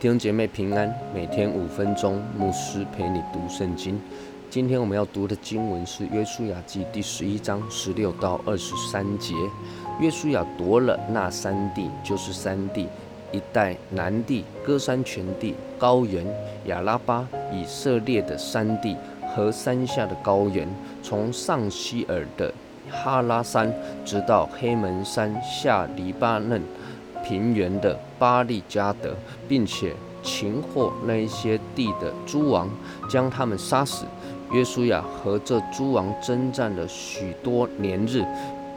[0.00, 4.00] 弟兄姐妹平安，每天五分钟，牧师陪你读圣经。
[4.48, 9.34] 今天我们要读的经文是《约书亚记》第十一章十六到二十三节。
[10.00, 12.88] 约书亚夺了那三地，就是三地
[13.30, 16.26] 一带南地、歌山全地、高原、
[16.64, 18.96] 亚拉巴、以色列的山地
[19.34, 20.66] 和山下的高原，
[21.02, 22.50] 从上希尔的
[22.90, 23.70] 哈拉山，
[24.02, 26.62] 直到黑门山下黎巴嫩。
[27.22, 29.16] 平原的巴利加德，
[29.48, 32.68] 并且擒获那一些地的诸王，
[33.08, 34.04] 将他们杀死。
[34.52, 38.22] 约书亚和这诸王征战了许多年日，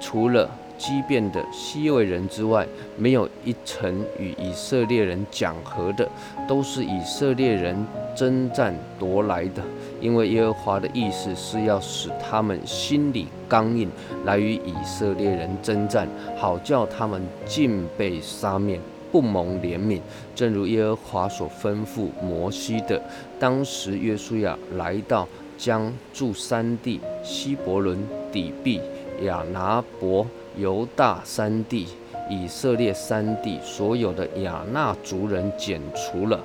[0.00, 2.66] 除了激变的西魏人之外，
[2.96, 6.08] 没有一城与以色列人讲和的，
[6.48, 7.86] 都是以色列人
[8.16, 9.62] 征战夺来的。
[10.00, 13.90] 因为耶和华的意思是要使他们心里刚硬，
[14.24, 20.00] 来与以色列人征战，好叫他们尽被杀灭，不蒙怜悯。
[20.34, 23.00] 正如耶和华所吩咐摩西的。
[23.38, 27.98] 当时约书亚来到将住三地希伯伦、
[28.32, 28.80] 底壁、
[29.22, 31.86] 亚拿伯、犹大三地、
[32.28, 36.40] 以色列三地所有的亚纳族人剪除了。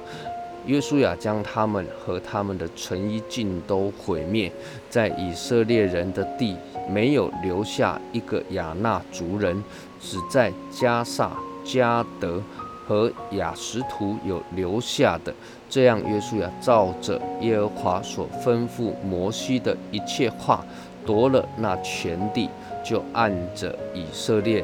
[0.66, 4.50] 约书亚将他们和他们的城邑尽都毁灭，
[4.90, 6.56] 在以色列人的地
[6.90, 9.62] 没有留下一个亚纳族人，
[10.00, 11.34] 只在加萨、
[11.64, 12.42] 加德
[12.86, 15.34] 和雅什图有留下的。
[15.70, 20.66] 这样，约书亚照着耶和华所吩咐摩西的一切话，
[21.06, 22.50] 夺了那全地，
[22.84, 24.64] 就按着以色列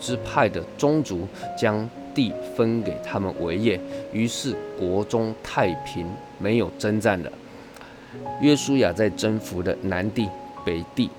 [0.00, 1.26] 支派的宗族
[1.58, 1.88] 将。
[2.16, 3.78] 地分给他们为业，
[4.10, 7.30] 于是国中太平，没有征战了。
[8.40, 10.26] 约书亚在征服的南地、
[10.64, 11.10] 北地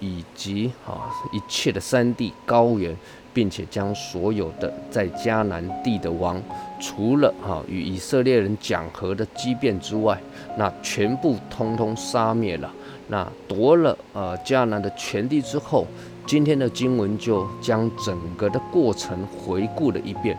[0.00, 2.94] 以及哈一切的山地、高原，
[3.34, 6.40] 并且将所有的在迦南地的王，
[6.80, 10.18] 除了哈与以色列人讲和的激变之外，
[10.56, 12.72] 那全部通通杀灭了。
[13.08, 15.86] 那夺了呃迦南的全地之后。
[16.26, 20.34] 今天的经文就将整个的过程回顾了一遍。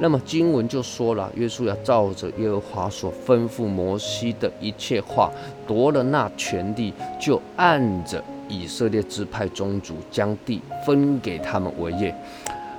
[0.00, 5.30] 那么经文就说了，约书亚照着耶和华所吩咐摩西的一切话，
[5.64, 12.14] 夺了那全地，就按着以色列支派宗族将地分给他们为业。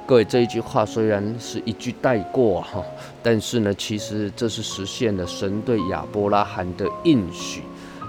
[0.05, 2.83] 各位，这一句话虽然是一句带过哈，
[3.21, 7.61] 但是呢，其实这是实现了神对亚伯拉罕的应许。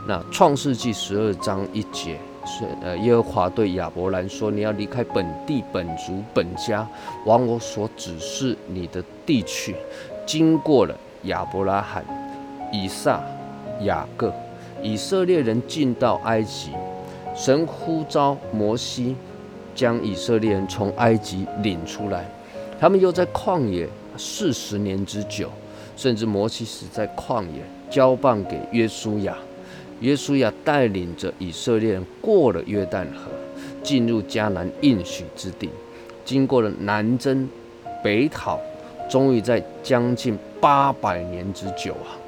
[0.09, 2.19] 那创世纪十二章一节。
[2.47, 6.89] 是呃，耶和华对亚伯兰说：“你要离开本地、本族、本家，
[7.27, 9.77] 往我所指示你的地去。”
[10.27, 12.03] 经过了亚伯拉罕、
[12.73, 13.23] 以撒、
[13.83, 14.33] 雅各，
[14.83, 16.71] 以色列人进到埃及，
[17.41, 19.17] 神呼召摩西，
[19.75, 22.31] 将以色列人从埃及领出来。
[22.79, 25.49] 他们又在旷野四十年之久，
[25.97, 29.35] 甚至摩西死在旷野，交棒给约书亚。
[30.01, 33.31] 约书亚带领着以色列人过了约旦河，
[33.83, 35.71] 进入迦南应许之地。
[36.27, 37.49] 经过了南征
[38.05, 38.61] 北讨，
[39.09, 42.21] 终于在将近八百年之久啊，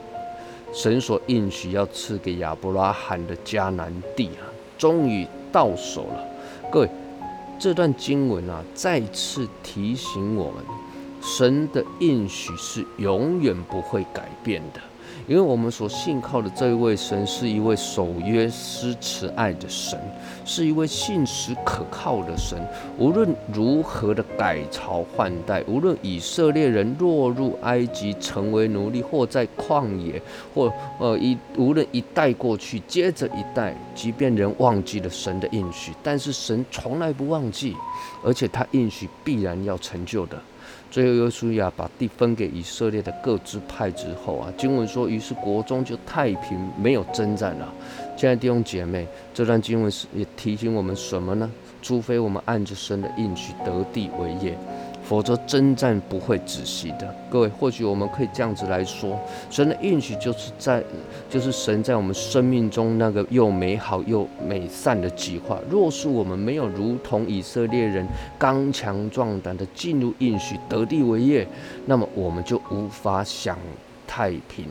[0.73, 4.49] 神所应许要赐给亚伯拉罕的迦南地啊，
[4.83, 6.25] 终于到手了。
[6.69, 6.91] 各位，
[7.57, 10.65] 这段经文啊，再次提醒我们，
[11.23, 14.81] 神的应许是永远不会改变的。
[15.27, 19.99] 因为我们所信靠的这一位神是一位守约施慈爱的神，
[20.45, 22.59] 是一位信实可靠的神。
[22.99, 30.21] 无论如何的改朝换代，无论以色列人落入埃及成为奴隶，或在旷野，
[30.55, 37.77] 或呃一无论一代过去，接着一代，即便人忘记了神的应许，但是神从来不忘记，
[38.25, 40.41] 而且他应许必然要成就的。
[40.93, 47.73] 最后，约书亚把地分给以色列的各支派之后啊，经文说，于是国中就太平，没有征战了。
[48.15, 51.51] 亲爱的弟兄姐妹，这段经文是也提醒我们什么呢？
[51.81, 54.55] 除非我们按着神的应许得地为业。
[55.05, 57.15] 否则征战不会止息的。
[57.31, 59.19] 各位，或许我们可以这样子来说：
[59.51, 60.83] 神的应许就是在，
[61.29, 65.59] 就是神在我们生命中那个又美好又美善的计划。
[65.69, 68.07] 若是我们没有如同以色列人
[68.39, 71.47] 刚强壮胆的进入应许得地为业，
[71.87, 73.59] 那么我们就无法享
[74.07, 74.67] 太平，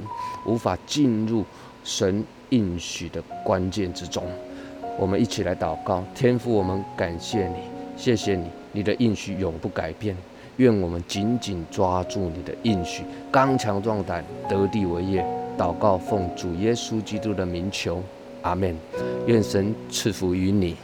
[0.46, 1.44] 无法进入
[1.84, 4.24] 神应许的关键之中。
[4.98, 7.56] 我们一起来祷告：天父，我们感谢你，
[7.98, 10.16] 谢谢你，你的应许永不改变。
[10.58, 15.26] 愿我们紧紧抓住你的应许，刚强壮胆，得地为业。
[15.58, 18.02] 祷告奉主耶稣基督的名求，
[18.42, 18.76] 阿门。
[19.28, 20.76] 愿神赐福于你。